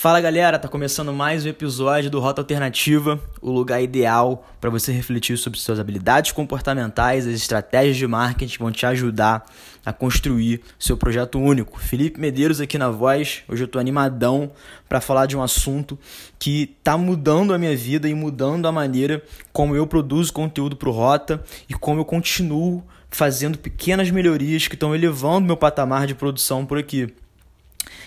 [0.00, 4.92] Fala galera, tá começando mais um episódio do Rota Alternativa, o lugar ideal para você
[4.92, 9.44] refletir sobre suas habilidades comportamentais, as estratégias de marketing que vão te ajudar
[9.84, 11.78] a construir seu projeto único.
[11.78, 13.42] Felipe Medeiros aqui na voz.
[13.46, 14.50] Hoje eu tô animadão
[14.88, 15.98] para falar de um assunto
[16.38, 19.22] que tá mudando a minha vida e mudando a maneira
[19.52, 24.94] como eu produzo conteúdo pro Rota e como eu continuo fazendo pequenas melhorias que estão
[24.94, 27.14] elevando meu patamar de produção por aqui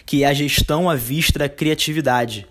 [0.06, 2.48] que é a gestão à vista da criatividade,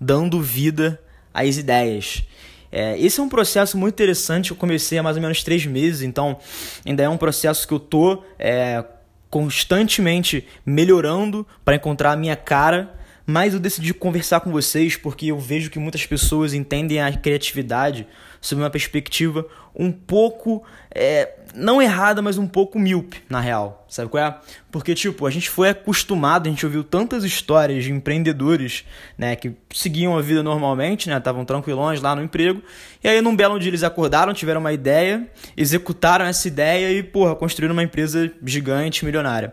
[0.00, 1.00] dando vida
[1.32, 2.22] às ideias.
[2.70, 4.50] É, esse é um processo muito interessante.
[4.50, 6.38] Eu comecei há mais ou menos três meses, então
[6.84, 8.84] ainda é um processo que eu tô é,
[9.30, 12.94] constantemente melhorando para encontrar a minha cara.
[13.26, 18.06] Mas eu decidi conversar com vocês porque eu vejo que muitas pessoas entendem a criatividade
[18.40, 19.44] sob uma perspectiva
[19.74, 20.62] um pouco,
[20.94, 23.84] é, não errada, mas um pouco míope, na real.
[23.88, 24.38] Sabe qual é?
[24.70, 28.84] Porque, tipo, a gente foi acostumado, a gente ouviu tantas histórias de empreendedores,
[29.18, 32.62] né, que seguiam a vida normalmente, né, estavam tranquilões lá no emprego,
[33.02, 37.34] e aí num belo dia eles acordaram, tiveram uma ideia, executaram essa ideia e, porra,
[37.34, 39.52] construíram uma empresa gigante, milionária.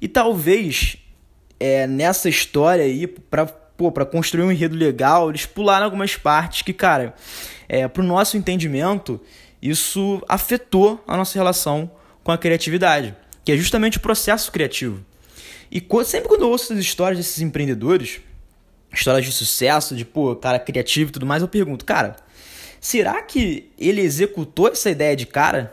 [0.00, 0.98] E talvez
[1.62, 6.62] é, nessa história aí, pra, pô, pra construir um enredo legal, eles pularam algumas partes
[6.62, 7.14] que, cara,
[7.68, 9.20] é, pro nosso entendimento,
[9.62, 11.88] isso afetou a nossa relação
[12.24, 15.04] com a criatividade, que é justamente o processo criativo.
[15.70, 18.20] E sempre quando eu ouço essas histórias desses empreendedores,
[18.92, 22.16] histórias de sucesso, de pô, cara criativo e tudo mais, eu pergunto, cara,
[22.80, 25.72] será que ele executou essa ideia de cara?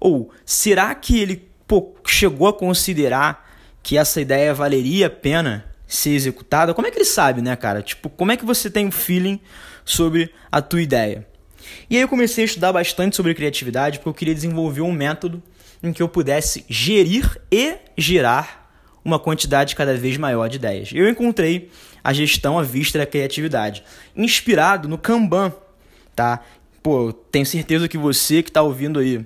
[0.00, 3.45] Ou será que ele pô, chegou a considerar
[3.86, 7.80] que essa ideia valeria a pena ser executada, como é que ele sabe, né, cara?
[7.80, 9.38] Tipo, como é que você tem um feeling
[9.84, 11.24] sobre a tua ideia?
[11.88, 15.40] E aí eu comecei a estudar bastante sobre criatividade porque eu queria desenvolver um método
[15.80, 18.68] em que eu pudesse gerir e gerar
[19.04, 20.90] uma quantidade cada vez maior de ideias.
[20.92, 21.70] Eu encontrei
[22.02, 23.84] a gestão à vista da criatividade,
[24.16, 25.52] inspirado no Kanban,
[26.12, 26.42] tá?
[26.82, 29.24] Pô, tenho certeza que você que está ouvindo aí,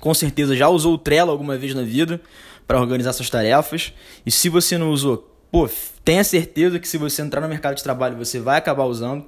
[0.00, 2.18] com certeza já usou o Trello alguma vez na vida
[2.66, 3.92] para organizar suas tarefas.
[4.24, 5.68] E se você não usou, pô,
[6.04, 9.24] tenha certeza que se você entrar no mercado de trabalho você vai acabar usando,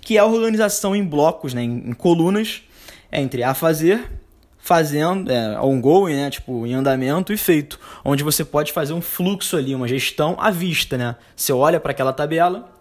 [0.00, 2.62] que é a organização em blocos, né, em, em colunas,
[3.10, 4.10] entre a fazer,
[4.58, 9.56] fazendo, é, ongoing, né, tipo, em andamento e feito, onde você pode fazer um fluxo
[9.56, 11.16] ali, uma gestão à vista, né?
[11.36, 12.72] Você olha para aquela tabela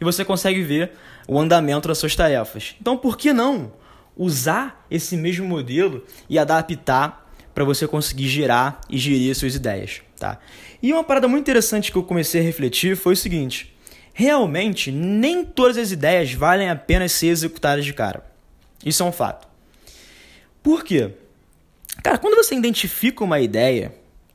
[0.00, 0.92] e você consegue ver
[1.26, 2.76] o andamento das suas tarefas.
[2.80, 3.72] Então, por que não
[4.16, 7.21] usar esse mesmo modelo e adaptar
[7.54, 10.38] para você conseguir gerar e gerir suas ideias, tá?
[10.82, 13.74] E uma parada muito interessante que eu comecei a refletir foi o seguinte:
[14.12, 18.24] realmente nem todas as ideias valem a pena ser executadas de cara.
[18.84, 19.46] Isso é um fato.
[20.62, 21.10] Por quê?
[22.02, 23.94] Cara, quando você identifica uma ideia,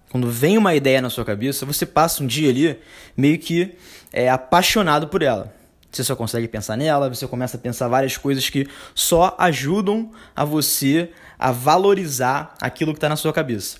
[0.09, 2.79] quando vem uma ideia na sua cabeça, você passa um dia ali
[3.16, 3.75] meio que
[4.13, 5.53] é, apaixonado por ela.
[5.92, 10.44] Você só consegue pensar nela, você começa a pensar várias coisas que só ajudam a
[10.44, 13.78] você a valorizar aquilo que está na sua cabeça.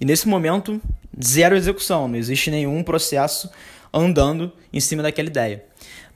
[0.00, 0.80] E nesse momento,
[1.22, 3.50] zero execução, não existe nenhum processo
[3.92, 5.64] andando em cima daquela ideia.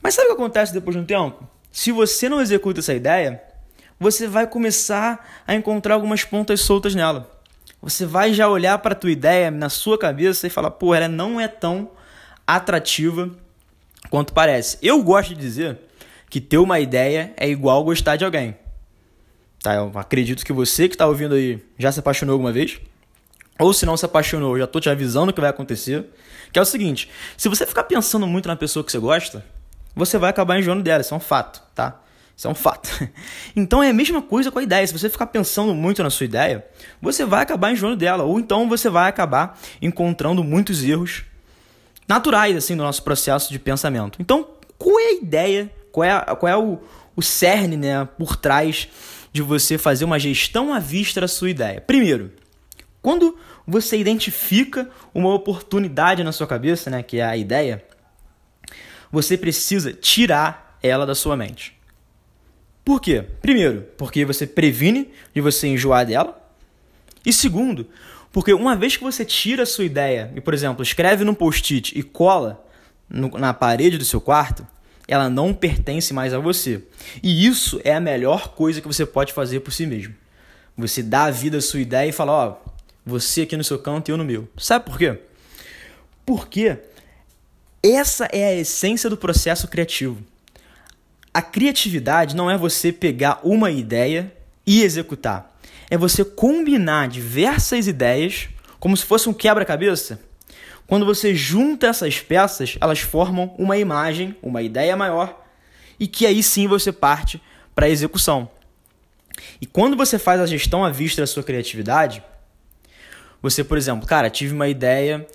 [0.01, 1.47] Mas sabe o que acontece depois de um tempo?
[1.71, 3.43] Se você não executa essa ideia,
[3.99, 7.29] você vai começar a encontrar algumas pontas soltas nela.
[7.81, 11.07] Você vai já olhar para a tua ideia na sua cabeça e falar, pô, ela
[11.07, 11.91] não é tão
[12.47, 13.29] atrativa
[14.09, 14.77] quanto parece.
[14.81, 15.79] Eu gosto de dizer
[16.29, 18.55] que ter uma ideia é igual gostar de alguém.
[19.61, 19.75] Tá?
[19.75, 22.79] Eu acredito que você que está ouvindo aí já se apaixonou alguma vez.
[23.57, 26.05] Ou se não se apaixonou, já estou te avisando o que vai acontecer.
[26.51, 29.45] Que é o seguinte: se você ficar pensando muito na pessoa que você gosta,
[29.95, 31.01] você vai acabar enjoando dela.
[31.01, 32.01] Isso é um fato, tá?
[32.35, 32.89] Isso é um fato.
[33.55, 34.85] Então é a mesma coisa com a ideia.
[34.85, 36.65] Se você ficar pensando muito na sua ideia,
[37.01, 38.23] você vai acabar enjoando dela.
[38.23, 41.23] Ou então você vai acabar encontrando muitos erros
[42.07, 44.21] naturais assim do nosso processo de pensamento.
[44.21, 45.71] Então, qual é a ideia?
[45.91, 46.79] Qual é, qual é o,
[47.15, 48.89] o cerne né, por trás
[49.35, 51.81] de você fazer uma gestão à vista da sua ideia.
[51.81, 52.31] Primeiro,
[53.01, 57.83] quando você identifica uma oportunidade na sua cabeça, né, que é a ideia,
[59.11, 61.77] você precisa tirar ela da sua mente.
[62.85, 63.25] Por quê?
[63.41, 66.41] Primeiro, porque você previne de você enjoar dela.
[67.25, 67.89] E segundo,
[68.35, 71.97] porque uma vez que você tira a sua ideia e, por exemplo, escreve num post-it
[71.97, 72.61] e cola
[73.09, 74.67] no, na parede do seu quarto,
[75.07, 76.83] ela não pertence mais a você.
[77.23, 80.13] E isso é a melhor coisa que você pode fazer por si mesmo.
[80.77, 82.57] Você dá a vida à sua ideia e fala, ó,
[83.05, 84.49] você aqui no seu canto e eu no meu.
[84.57, 85.17] Sabe por quê?
[86.25, 86.77] Porque
[87.81, 90.21] essa é a essência do processo criativo.
[91.33, 94.29] A criatividade não é você pegar uma ideia
[94.67, 95.54] e executar.
[95.89, 98.49] É você combinar diversas ideias
[98.79, 100.19] como se fosse um quebra-cabeça
[100.85, 105.43] Quando você junta essas peças, elas formam uma imagem, uma ideia maior,
[105.99, 107.41] e que aí sim você parte
[107.73, 108.47] para a execução.
[109.59, 112.21] E quando você faz a gestão à vista da sua criatividade,
[113.41, 115.25] você, por exemplo, cara, tive uma ideia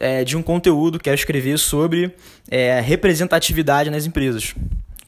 [0.00, 2.14] é, de um conteúdo, quero escrever sobre
[2.50, 4.54] é, representatividade nas empresas.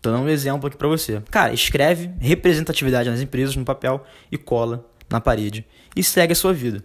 [0.01, 1.23] Estou dando um exemplo aqui para você.
[1.31, 4.03] Cara, escreve representatividade nas empresas no papel
[4.33, 5.63] e cola na parede
[5.95, 6.83] e segue a sua vida.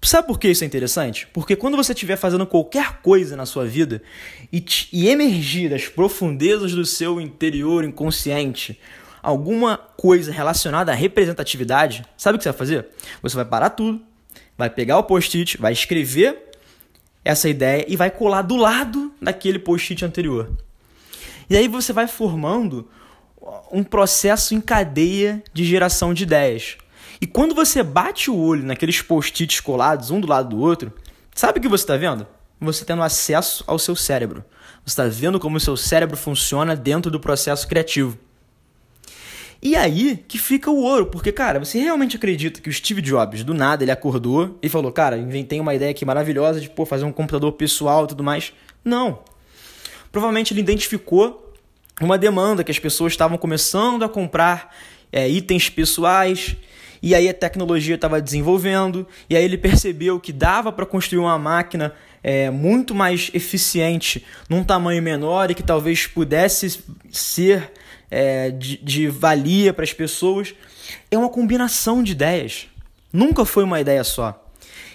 [0.00, 1.28] Sabe por que isso é interessante?
[1.34, 4.02] Porque quando você estiver fazendo qualquer coisa na sua vida
[4.50, 8.80] e, te, e emergir das profundezas do seu interior inconsciente
[9.22, 12.86] alguma coisa relacionada à representatividade, sabe o que você vai fazer?
[13.20, 14.00] Você vai parar tudo,
[14.56, 16.52] vai pegar o post-it, vai escrever
[17.22, 20.50] essa ideia e vai colar do lado daquele post-it anterior.
[21.48, 22.88] E aí você vai formando
[23.70, 26.76] um processo em cadeia de geração de ideias.
[27.20, 30.92] E quando você bate o olho naqueles post-its colados um do lado do outro,
[31.34, 32.26] sabe o que você está vendo?
[32.60, 34.44] Você tendo acesso ao seu cérebro.
[34.84, 38.18] Você está vendo como o seu cérebro funciona dentro do processo criativo.
[39.62, 43.42] E aí que fica o ouro, porque, cara, você realmente acredita que o Steve Jobs,
[43.42, 47.04] do nada, ele acordou e falou, cara, inventei uma ideia aqui maravilhosa de pô, fazer
[47.04, 48.52] um computador pessoal e tudo mais?
[48.84, 49.20] Não.
[50.14, 51.52] Provavelmente ele identificou
[52.00, 54.72] uma demanda que as pessoas estavam começando a comprar
[55.10, 56.54] é, itens pessoais
[57.02, 61.36] e aí a tecnologia estava desenvolvendo, e aí ele percebeu que dava para construir uma
[61.36, 67.72] máquina é, muito mais eficiente num tamanho menor e que talvez pudesse ser
[68.08, 70.54] é, de, de valia para as pessoas.
[71.10, 72.68] É uma combinação de ideias.
[73.12, 74.48] Nunca foi uma ideia só.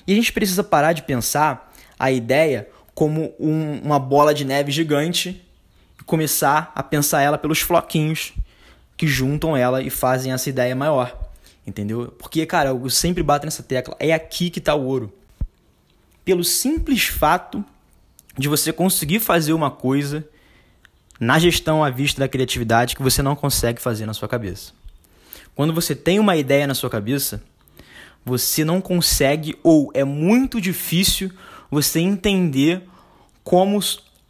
[0.07, 2.69] E a gente precisa parar de pensar a ideia
[2.99, 5.41] como um, uma bola de neve gigante
[5.97, 8.33] e começar a pensar ela pelos floquinhos
[8.97, 11.17] que juntam ela e fazem essa ideia maior.
[11.65, 12.13] Entendeu?
[12.19, 13.95] Porque, cara, eu sempre bato nessa tecla.
[14.01, 15.13] É aqui que está o ouro.
[16.25, 17.63] Pelo simples fato
[18.37, 20.27] de você conseguir fazer uma coisa
[21.17, 24.73] na gestão à vista da criatividade que você não consegue fazer na sua cabeça.
[25.55, 27.41] Quando você tem uma ideia na sua cabeça,
[28.25, 31.31] você não consegue ou é muito difícil
[31.69, 32.83] você entender
[33.43, 33.79] como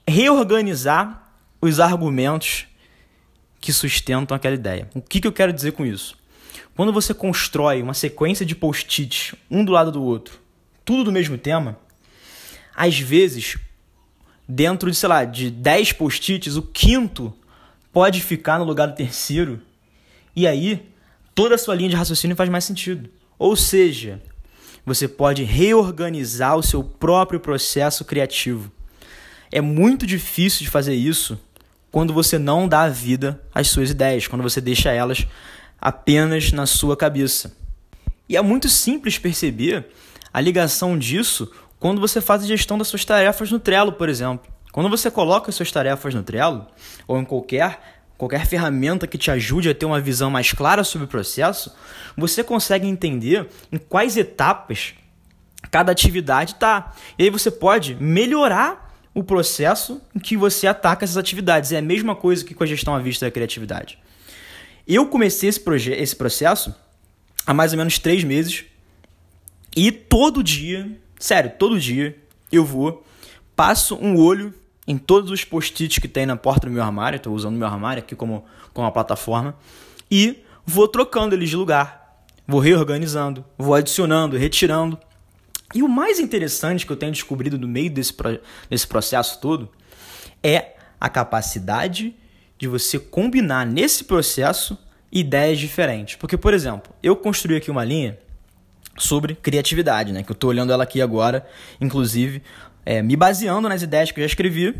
[0.07, 1.31] reorganizar
[1.61, 2.65] os argumentos
[3.59, 4.89] que sustentam aquela ideia.
[4.95, 6.17] O que, que eu quero dizer com isso?
[6.75, 10.39] Quando você constrói uma sequência de post-its, um do lado do outro,
[10.85, 11.77] tudo do mesmo tema,
[12.75, 13.57] às vezes,
[14.47, 17.33] dentro de, sei lá, de 10 post-its, o quinto
[17.91, 19.61] pode ficar no lugar do terceiro.
[20.33, 20.89] E aí,
[21.35, 23.09] toda a sua linha de raciocínio faz mais sentido.
[23.37, 24.21] Ou seja,
[24.85, 28.71] você pode reorganizar o seu próprio processo criativo.
[29.51, 31.39] É muito difícil de fazer isso
[31.91, 35.25] quando você não dá vida às suas ideias, quando você deixa elas
[35.81, 37.55] apenas na sua cabeça.
[38.27, 39.87] E é muito simples perceber
[40.31, 44.51] a ligação disso quando você faz a gestão das suas tarefas no Trello, por exemplo.
[44.71, 46.67] Quando você coloca as suas tarefas no Trello,
[47.07, 51.05] ou em qualquer, qualquer ferramenta que te ajude a ter uma visão mais clara sobre
[51.05, 51.73] o processo,
[52.17, 54.93] você consegue entender em quais etapas
[55.71, 56.93] cada atividade está.
[57.17, 61.71] E aí você pode melhorar o processo em que você ataca essas atividades.
[61.71, 63.97] É a mesma coisa que com a gestão à vista da criatividade.
[64.85, 65.61] Eu comecei esse,
[65.93, 66.75] esse processo
[67.47, 68.65] há mais ou menos três meses
[69.77, 72.17] e todo dia, sério, todo dia
[72.51, 73.05] eu vou,
[73.55, 74.53] passo um olho
[74.89, 78.01] em todos os post-its que tem na porta do meu armário, estou usando meu armário
[78.01, 79.55] aqui como, como uma plataforma,
[80.09, 84.97] e vou trocando eles de lugar, vou reorganizando, vou adicionando, retirando.
[85.75, 88.11] E o mais interessante que eu tenho descobrido no meio desse,
[88.67, 89.69] desse processo todo
[90.41, 92.15] é a capacidade
[92.57, 94.75] de você combinar nesse processo
[95.11, 96.15] ideias diferentes.
[96.15, 98.17] Porque, por exemplo, eu construí aqui uma linha
[98.97, 100.23] sobre criatividade, né?
[100.23, 101.47] Que eu estou olhando ela aqui agora,
[101.79, 102.41] inclusive,
[102.89, 104.75] é, me baseando nas ideias que eu já escrevi,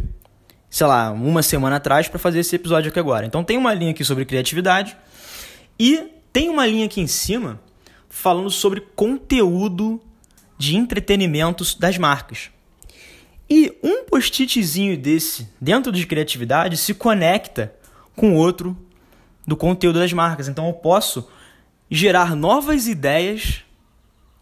[0.68, 3.24] sei lá, uma semana atrás para fazer esse episódio aqui agora.
[3.24, 4.98] Então tem uma linha aqui sobre criatividade
[5.78, 7.62] e tem uma linha aqui em cima
[8.10, 10.02] falando sobre conteúdo
[10.58, 12.50] de entretenimentos das marcas.
[13.48, 17.76] E um post-itzinho desse, dentro de criatividade, se conecta
[18.16, 18.76] com outro
[19.46, 20.48] do conteúdo das marcas.
[20.48, 21.30] Então eu posso
[21.92, 23.64] gerar novas ideias,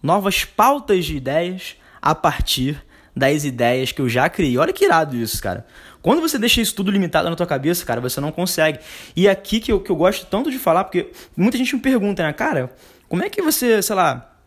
[0.02, 2.87] novas pautas de ideias a partir
[3.18, 4.58] das ideias que eu já criei.
[4.58, 5.66] Olha que irado isso, cara.
[6.02, 8.80] Quando você deixa isso tudo limitado na tua cabeça, cara, você não consegue.
[9.16, 11.82] E é aqui que eu, que eu gosto tanto de falar, porque muita gente me
[11.82, 12.72] pergunta, né, cara,
[13.10, 14.38] como é que você, sei lá,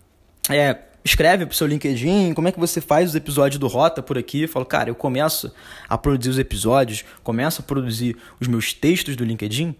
[0.48, 4.16] é, escreve pro seu LinkedIn, como é que você faz os episódios do Rota por
[4.16, 4.42] aqui.
[4.42, 5.52] Eu falo, cara, eu começo
[5.88, 9.74] a produzir os episódios, começo a produzir os meus textos do LinkedIn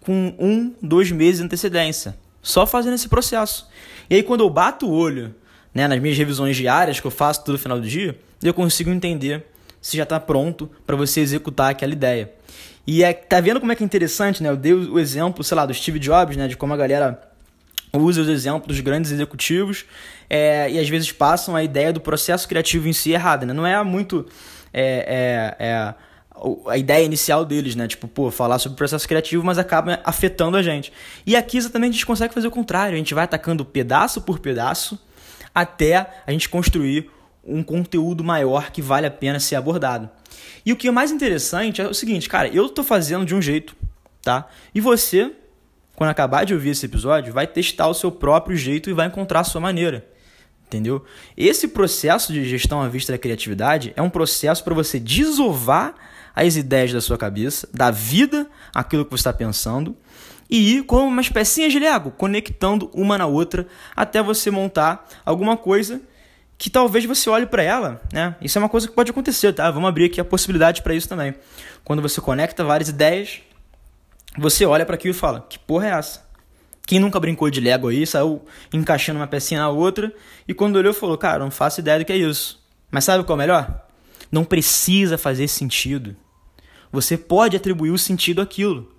[0.00, 2.16] com um, dois meses de antecedência.
[2.42, 3.68] Só fazendo esse processo.
[4.08, 5.34] E aí quando eu bato o olho
[5.74, 9.46] né, nas minhas revisões diárias que eu faço todo final do dia, eu consigo entender
[9.80, 12.30] se já está pronto para você executar aquela ideia.
[12.86, 14.48] E é, tá vendo como é que é interessante, né?
[14.48, 16.48] Eu dei o exemplo, sei lá, do Steve Jobs, né?
[16.48, 17.20] De como a galera
[17.92, 19.84] usa os exemplos dos grandes executivos
[20.28, 23.52] é, e às vezes passam a ideia do processo criativo em si errada, né?
[23.52, 24.26] Não é muito
[24.72, 25.94] é, é, é,
[26.66, 27.86] a ideia inicial deles, né?
[27.86, 30.92] Tipo, pô, falar sobre o processo criativo, mas acaba afetando a gente.
[31.26, 34.38] E aqui exatamente a gente consegue fazer o contrário, a gente vai atacando pedaço por
[34.38, 34.98] pedaço
[35.54, 37.10] até a gente construir
[37.44, 40.08] um conteúdo maior que vale a pena ser abordado.
[40.64, 43.40] E o que é mais interessante é o seguinte, cara, eu tô fazendo de um
[43.40, 43.74] jeito,
[44.22, 44.48] tá?
[44.74, 45.32] E você,
[45.96, 49.40] quando acabar de ouvir esse episódio, vai testar o seu próprio jeito e vai encontrar
[49.40, 50.06] a sua maneira.
[50.66, 51.04] Entendeu?
[51.36, 55.94] Esse processo de gestão à vista da criatividade é um processo para você desovar
[56.32, 59.96] as ideias da sua cabeça, da vida, aquilo que você está pensando,
[60.50, 65.56] e ir como umas pecinhas de Lego, conectando uma na outra até você montar alguma
[65.56, 66.00] coisa
[66.58, 68.36] que talvez você olhe para ela, né?
[68.42, 69.70] Isso é uma coisa que pode acontecer, tá?
[69.70, 71.34] Vamos abrir aqui a possibilidade para isso também.
[71.84, 73.40] Quando você conecta várias ideias,
[74.36, 76.28] você olha para aquilo e fala: "Que porra é essa?"
[76.86, 80.12] Quem nunca brincou de Lego aí, saiu encaixando uma pecinha na outra
[80.46, 82.60] e quando olhou falou: "Cara, não faço ideia do que é isso".
[82.90, 83.86] Mas sabe qual é o melhor?
[84.30, 86.16] Não precisa fazer sentido.
[86.92, 88.92] Você pode atribuir o sentido àquilo.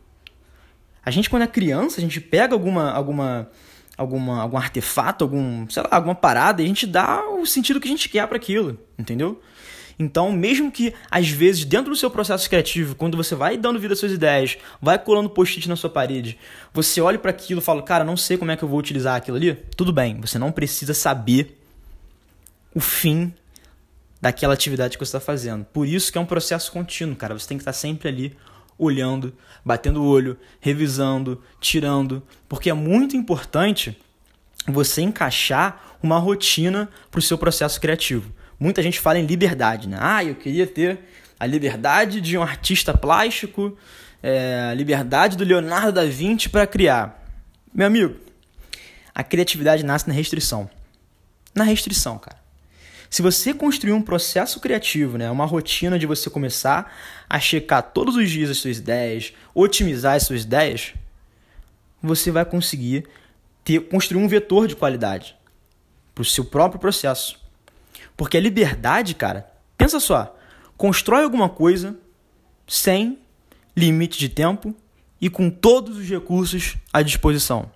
[1.03, 3.49] A gente quando é criança, a gente pega alguma alguma
[3.97, 7.87] alguma, algum artefato, algum, sei lá, alguma parada, e a gente dá o sentido que
[7.87, 9.39] a gente quer para aquilo, entendeu?
[9.99, 13.93] Então, mesmo que às vezes dentro do seu processo criativo, quando você vai dando vida
[13.93, 16.37] às suas ideias, vai colando post-it na sua parede,
[16.73, 19.15] você olha para aquilo e fala, cara, não sei como é que eu vou utilizar
[19.15, 19.53] aquilo ali.
[19.77, 21.59] Tudo bem, você não precisa saber
[22.73, 23.31] o fim
[24.19, 25.65] daquela atividade que você está fazendo.
[25.65, 27.37] Por isso que é um processo contínuo, cara.
[27.37, 28.37] Você tem que estar sempre ali
[28.77, 33.97] olhando, batendo o olho, revisando, tirando, porque é muito importante
[34.67, 38.31] você encaixar uma rotina para o seu processo criativo.
[38.59, 39.97] Muita gente fala em liberdade, né?
[39.99, 40.99] Ah, eu queria ter
[41.39, 43.77] a liberdade de um artista plástico,
[44.21, 47.25] é, a liberdade do Leonardo da Vinci para criar.
[47.73, 48.15] Meu amigo,
[49.13, 50.69] a criatividade nasce na restrição.
[51.55, 52.40] Na restrição, cara.
[53.11, 56.95] Se você construir um processo criativo, né, uma rotina de você começar
[57.29, 60.93] a checar todos os dias as suas ideias, otimizar as suas ideias,
[62.01, 63.05] você vai conseguir
[63.65, 65.35] ter, construir um vetor de qualidade
[66.15, 67.37] para o seu próprio processo.
[68.15, 70.33] Porque a liberdade, cara, pensa só,
[70.77, 71.99] constrói alguma coisa
[72.65, 73.19] sem
[73.75, 74.73] limite de tempo
[75.19, 77.69] e com todos os recursos à disposição.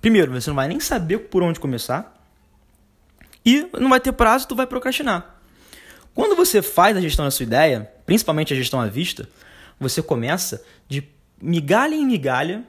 [0.00, 2.15] Primeiro, você não vai nem saber por onde começar
[3.46, 5.36] e não vai ter prazo, tu vai procrastinar.
[6.12, 9.28] Quando você faz a gestão da sua ideia, principalmente a gestão à vista,
[9.78, 11.06] você começa de
[11.40, 12.64] migalha em migalha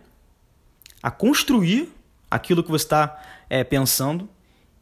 [1.02, 1.90] a construir
[2.30, 3.20] aquilo que você está
[3.50, 4.30] é, pensando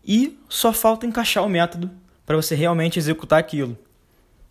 [0.04, 1.90] e só falta encaixar o método
[2.26, 3.78] para você realmente executar aquilo.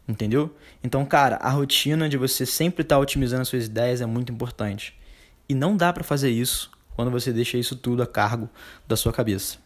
[0.07, 0.55] Entendeu?
[0.83, 4.33] Então, cara, a rotina de você sempre estar tá otimizando as suas ideias é muito
[4.33, 4.97] importante.
[5.49, 8.49] E não dá para fazer isso quando você deixa isso tudo a cargo
[8.87, 9.64] da sua cabeça.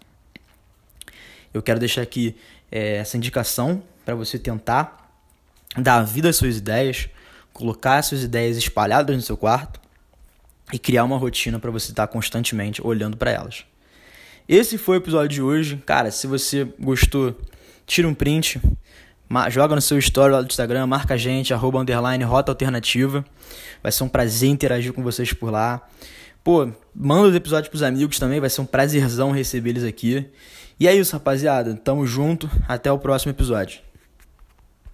[1.58, 2.36] Eu quero deixar aqui
[2.70, 5.10] é, essa indicação para você tentar
[5.76, 7.08] dar vida às suas ideias,
[7.52, 9.80] colocar as suas ideias espalhadas no seu quarto
[10.72, 13.64] e criar uma rotina para você estar tá constantemente olhando para elas.
[14.48, 15.82] Esse foi o episódio de hoje.
[15.84, 17.36] Cara, se você gostou,
[17.84, 18.60] tira um print,
[19.50, 23.24] joga no seu story lá do Instagram, marca a gente, arroba underline rota alternativa.
[23.82, 25.84] Vai ser um prazer interagir com vocês por lá.
[26.44, 30.24] Pô, manda os episódios pros amigos também, vai ser um prazerzão receber eles aqui.
[30.80, 31.74] E é isso, rapaziada.
[31.74, 32.48] Tamo junto.
[32.68, 33.87] Até o próximo episódio.